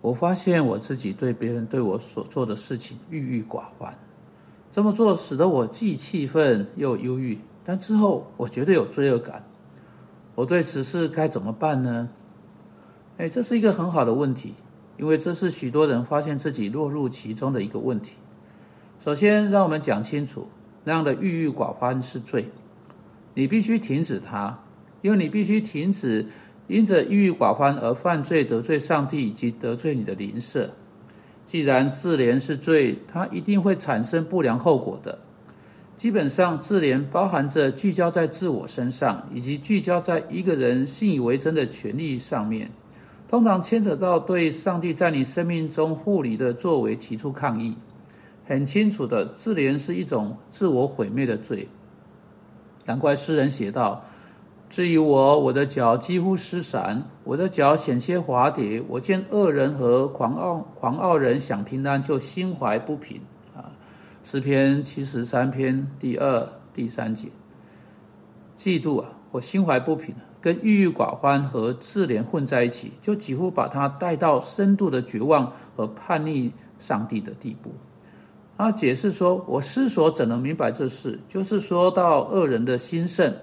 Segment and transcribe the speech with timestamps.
[0.00, 3.92] 我发现我自己对别人对我所做的事情郁郁寡欢，
[4.70, 9.44] 这么做使得我既气愤又忧郁，但之后我觉得有罪恶感。
[10.36, 12.08] 我对此事该怎么办呢？
[13.16, 14.54] 哎，这是一个很好的问题，
[14.98, 18.16] 因为这是许多人发现自己落入其中的一个问题。
[19.00, 20.46] 首先，让我们讲清楚，
[20.84, 22.48] 那样的郁郁寡欢是罪，
[23.34, 24.56] 你必须停止它，
[25.02, 26.24] 因为你必须停止。
[26.68, 30.70] 因着郁郁寡欢而犯罪得罪上帝以及得罪你的邻舍，
[31.42, 35.18] 既然自怜是罪，它一定会产生不良后果的。
[35.96, 42.70] 基本上，自怜包含着聚焦在自我身上，以及聚焦在一个人信以为真的权利上面，
[43.26, 47.76] 通常牵扯到对上帝在你生命中护理的作为提出抗议。
[48.44, 51.66] 很清楚的，自怜是一种自我毁灭的罪。
[52.84, 54.04] 难怪诗人写道。
[54.70, 58.84] 至于我，我的脚几乎失散，我的脚险些滑跌。
[58.86, 63.18] 我见恶人和狂傲狂傲人享平安，就心怀不平。
[63.56, 63.72] 啊，
[64.22, 67.28] 诗篇七十三篇第二、第三节，
[68.54, 77.72] 嫉妒啊，我心怀不平，跟郁郁寡欢和自怜混在一起，就几乎把他带到深度的绝望和叛逆上帝的地步。
[78.58, 81.20] 他解释说：“我思索怎能明白这事？
[81.26, 83.34] 就是说到恶人的心盛。”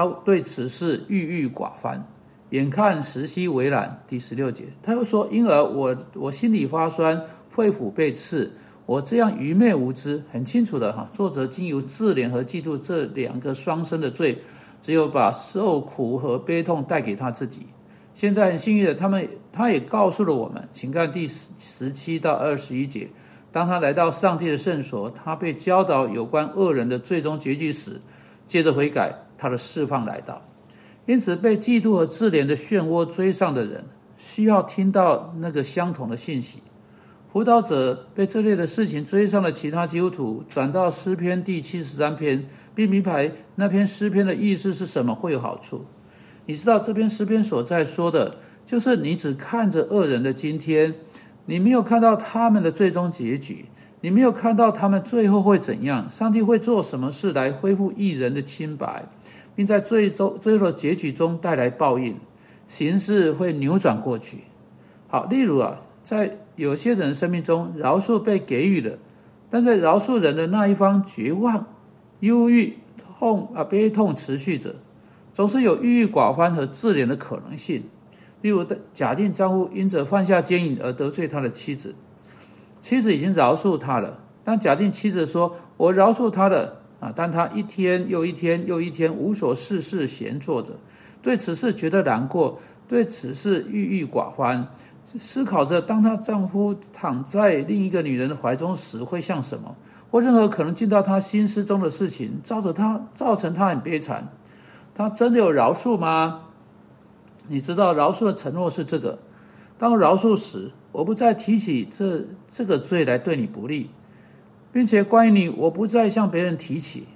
[0.00, 2.02] 他对此事郁郁寡欢，
[2.48, 4.02] 眼看时息为难。
[4.08, 8.50] 第十六节，他又说：“因而我我心里发酸，肺腑被刺。
[8.86, 11.10] 我这样愚昧无知，很清楚的哈。
[11.12, 14.38] 作者经由自怜和嫉妒这两个双生的罪，
[14.80, 17.66] 只有把受苦和悲痛带给他自己。
[18.14, 23.10] 现在很幸运的，他们他也告诉了我们，请看第十十七到二十一节。
[23.52, 28.00] 当他来到上帝的圣所，他被教导有关恶人的最终结局时，
[28.46, 30.42] 接着悔改。”他的释放来到，
[31.06, 33.82] 因此被嫉妒和自怜的漩涡追上的人，
[34.18, 36.62] 需要听到那个相同的信息。
[37.32, 45.86] 辅导者被这类的事情追上了，其他基督徒转到诗篇第七十三篇，并明白那篇诗篇的意思是什么，会有好处。
[46.46, 48.36] 你知道这篇诗篇所在说的，
[48.66, 50.96] 就是你只看着恶人的今天，
[51.46, 53.66] 你没有看到他们的最终结局。
[54.02, 56.08] 你没有看到他们最后会怎样？
[56.08, 59.04] 上帝会做什么事来恢复艺人的清白，
[59.54, 62.16] 并在最终最后的结局中带来报应，
[62.66, 64.38] 形势会扭转过去。
[65.08, 68.98] 好，例如啊，在有些人生命中，饶恕被给予了，
[69.50, 71.66] 但在饶恕人的那一方绝望、
[72.20, 72.78] 忧郁、
[73.18, 74.76] 痛啊悲痛持续着，
[75.34, 77.82] 总是有郁郁寡欢和自怜的可能性。
[78.40, 81.94] 例如的，假定丈夫因着犯下奸淫而得罪他的妻子。
[82.80, 90.72] 妻子已经饶恕他了，但假定妻子说：“我饶恕他了啊！”但他一天又一天又一天无所事事闲坐着，
[91.22, 92.58] 对此事觉得难过，
[92.88, 94.66] 对此事郁郁寡欢，
[95.04, 99.74] 思考着当她丈夫躺在另一个女人的怀中时会像什么，
[100.10, 104.28] 或任何可能进到她心思中的事情，造着她造成她很悲惨。
[104.94, 106.46] 她真的有饶恕吗？
[107.46, 109.18] 你知道饶恕的承诺是这个。
[109.76, 113.90] 当饶恕时，我不再提起这这个罪来对你不利，
[114.72, 117.06] 并且关于你，我不再向别人提起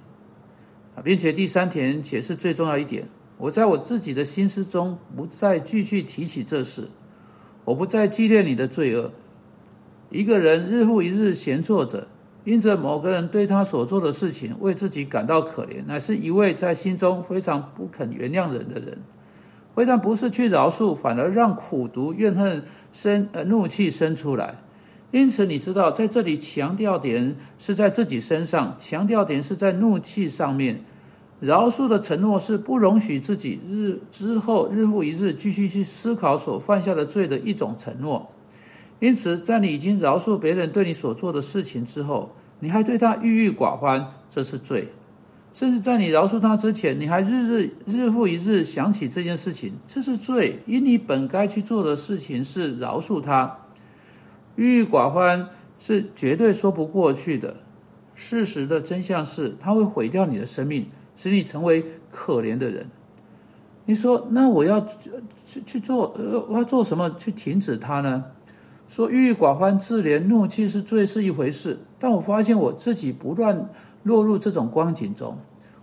[0.95, 6.89] 啊，并且第三点，且是最重要一点，我在我自己的心思中不再继续提起这事，
[7.65, 9.11] 我不再纪念你的罪恶。
[10.09, 12.07] 一个人日复一日闲坐着，
[12.45, 18.99] 因着某个人对他所做的事情为自己感到可怜，乃是一位在心中非常不肯原谅人的人。
[19.75, 24.55] 非但不是去饶恕，反而让苦毒、怨恨生呃怒气生出来。
[25.11, 30.83] 因此，你知道，在这里强调点是在自己身上，强调点是在怒气上面。
[31.41, 38.31] 饶恕的承诺是不容许自己日之后日复一日继续去思考所犯下的罪的一种承诺。
[38.99, 42.31] 因此，在你已经饶恕别人对你所做的事情之后，
[42.61, 44.87] 你还对他郁郁寡欢，这是罪。
[45.55, 50.59] 甚至在你饶恕他之前，你还日日日复一日想起这件事情，这是罪。
[50.65, 53.59] 因你本该去做的事情是饶恕他，
[54.57, 55.47] 郁郁寡欢
[55.79, 57.55] 是绝对说不过去的。
[58.15, 62.87] 事实的真相是，他会毁掉你的生命，使你成为可怜的人。
[63.85, 64.85] 你说，那我要
[65.45, 68.25] 去去做，呃，我要做什么去停止他呢？
[68.89, 73.69] 说郁郁寡欢、自怜、怒气是罪是一回事，但我发现我自己不断。
[74.05, 75.35] 落入这种光景中，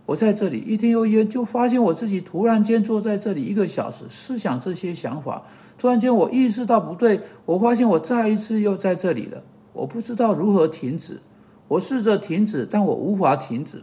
[0.06, 5.44] 我在这里一天又一天，就发现我自己突然间坐在这里一个小时，思想这些想法。
[5.78, 9.44] 突然间，我意识到不对，我发现我再一次又在这里了。
[9.72, 11.20] 我不知道如何停止，
[11.68, 13.82] 我试着停止，但我无法停止。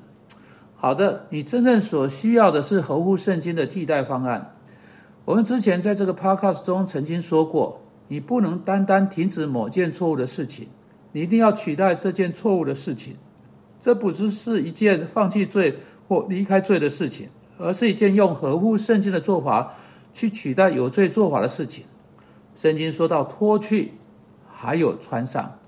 [0.76, 4.56] 好的，你真正所需要的是合乎圣经的替代方案。
[5.26, 10.68] 我们之前在这个 podcast 中曾经说过，你不能单单停止某件错误的事情，
[11.12, 13.16] 你一定要取代这件错误的事情。
[13.80, 15.78] 这不只是一件放弃罪
[16.10, 17.30] 或离开罪的事情，
[17.60, 19.76] 而是一件用合乎圣经的做法
[20.12, 21.86] 去取代有罪做法的事情。
[22.56, 23.94] 圣经说到脱去，
[24.52, 25.60] 还有穿上。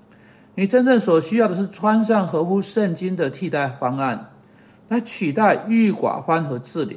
[0.56, 4.30] 你真正所需要的是穿上合乎圣经的替代方案，
[4.88, 6.96] 来取代郁寡欢和自怜。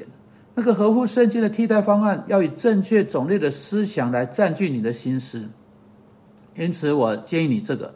[0.55, 5.47] 那个合乎圣经的替代方案，要以正确种类的思想来占据你的心思。
[6.55, 7.93] 因此，我建议你这个，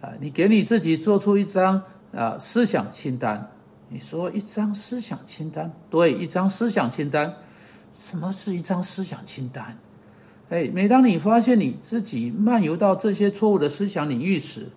[0.00, 1.82] 啊，你给你自己做出一张
[2.14, 3.50] 啊思想清单。
[3.92, 5.72] 你说一张思想清单？
[5.90, 7.34] 对，一张思想清单。
[7.92, 9.76] 什么是一张思想清单？
[10.48, 14.68] 哎，每当你发现你自己漫游到这些错误的思想领域时，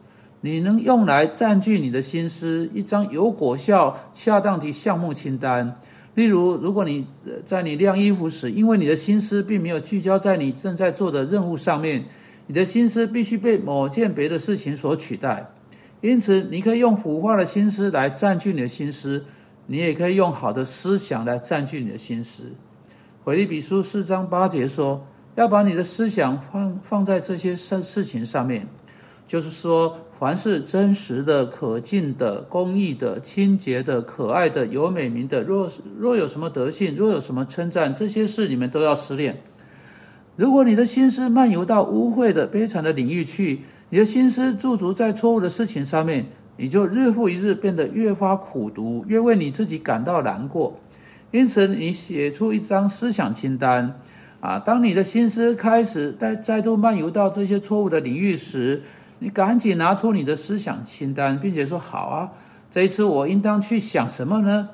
[0.41, 5.77] 你能用来占据你的心思一张有果效、恰当的项目清单。
[6.15, 7.05] 例如，如果你
[7.45, 12.05] 在你晾衣服时，因为你的心思并没有聚焦在你正在做的任务上面，
[12.47, 15.45] 你的心思必须被某件别的事情所取代。
[16.03, 19.23] 因此，你可以用腐化的心思来占据你的心思，
[19.67, 22.51] 你也可以用好的思想来占据你的心思。
[23.23, 28.67] 回利比书四章八节说：“要把你的思想放放在这些事事情上面。”
[29.25, 39.41] 就是说，凡是真实的、可敬的、公义的、清洁的、可爱的、有美名的，若若有什么德性，若有什么称赞，这些事你们都要失恋。
[40.35, 43.61] 如果你的心思漫游到污秽的、悲惨的领域去，
[43.93, 46.25] 你的心思驻足在错误的事情上面，
[46.57, 50.79] 你就日复一日变得越发苦读，越为你自己感到难过。
[51.29, 53.99] 因此，你写出一张思想清单
[54.39, 58.81] 啊，当你的心思开始再再度漫游到这些错误的领域时，
[59.19, 62.31] 你赶紧拿出你的思想清单，并且说：“好啊，
[62.71, 64.69] 这一次我应当去想什么呢？”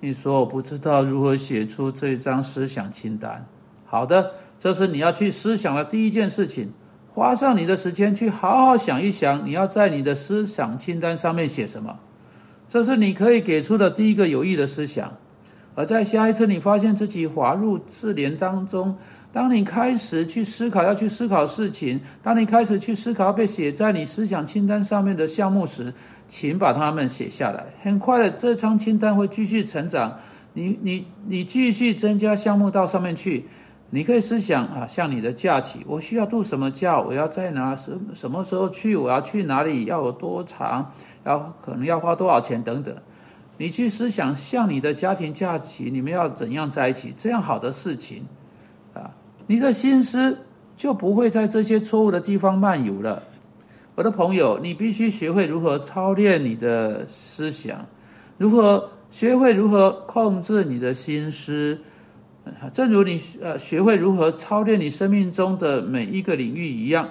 [0.00, 3.44] 你说：“我不知道如何写出这张思想清单。”
[3.84, 6.72] 好的，这是你要去思想的第一件事情。
[7.12, 11.98] 花上你的时间去好好想一想，你要在你的思想清单上面写什么。
[12.68, 15.12] 这是你可以给出的第一个有益的思想。
[15.74, 18.96] 而在下一次你发现自己滑入自怜当中。
[19.32, 25.94] 当你开始去思考要去思考事情，当你开始去思考被写在你思想清单上面的项目时，
[26.28, 27.66] 请把它们写下来。
[27.80, 30.16] 很快的，这张清单会继续成长。
[30.52, 33.46] 你、你、你继续增加项目到上面去。
[33.92, 37.00] 你可以思想啊，像你的假期，我需要度什么假？
[37.00, 38.96] 我要在哪什什么时候去？
[38.96, 39.84] 我要去哪里？
[39.86, 40.92] 要有多长？
[41.24, 42.96] 要可能要花多少钱等等。
[43.56, 47.12] 你去思想，像你的家庭假期，你们要怎样在一起？
[47.16, 48.24] 这样好的事情
[48.94, 49.10] 啊。
[49.48, 50.38] 你的心思
[50.76, 53.24] 就不会在这些错误的地方漫游了，
[53.96, 57.84] 我的朋友，你必须学会如何操练你的思想，
[58.38, 61.80] 如何学会如何控制你的心思，
[62.72, 67.08] 正如你呃学会如何操练你生命中的每一个领域一样。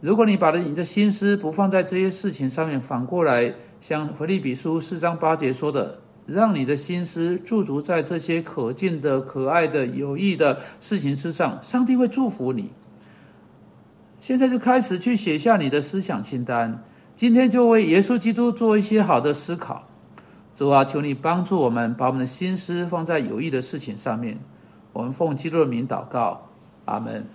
[0.00, 6.00] 如果你把你的心思不放在这些事情上面，反过来像腓利比书四章八节说的。
[6.24, 12.70] 让你的心思驻足在这些可敬的、可爱的、有益的事情之上，上帝会祝福你。
[14.20, 16.84] 现在就开始去写下你的思想清单，
[17.16, 19.88] 今天就为耶稣基督做一些好的思考。
[20.54, 24.38] 主啊，求你帮助我们，把我们的心思放在有益的事情上面。
[24.92, 26.48] 我们奉基督的名祷告，
[26.84, 27.26] 阿门。